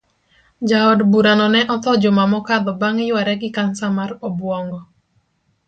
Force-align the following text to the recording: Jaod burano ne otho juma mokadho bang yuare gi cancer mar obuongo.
Jaod 0.69 0.99
burano 1.11 1.47
ne 1.53 1.61
otho 1.73 1.91
juma 2.01 2.23
mokadho 2.31 2.71
bang 2.81 2.97
yuare 3.09 3.33
gi 3.41 3.49
cancer 3.57 3.91
mar 3.97 4.11
obuongo. 4.27 4.79